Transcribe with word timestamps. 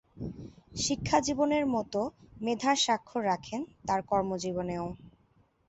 শিক্ষাজীবনের 0.75 1.65
মতো 1.67 2.01
মেধার 2.41 2.77
স্বাক্ষর 2.77 3.21
রাখেন 3.25 3.61
তার 3.87 4.01
কর্মজীবনেও। 4.09 4.85